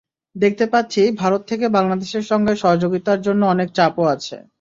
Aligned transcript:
দেখতে 0.35 0.65
পাচ্ছি 0.67 1.01
ভারত 1.21 1.41
থেকে 1.47 1.65
বাংলাদেশের 1.69 2.23
সঙ্গে 2.23 2.53
সহযোগিতার 2.55 3.19
জন্য 3.21 3.41
অনেক 3.45 3.67
চাপও 3.73 4.05
আছে। 4.05 4.37